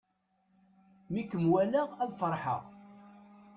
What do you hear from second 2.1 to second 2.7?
feṛḥeɣ.